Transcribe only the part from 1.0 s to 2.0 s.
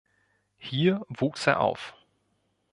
wuchs er auf.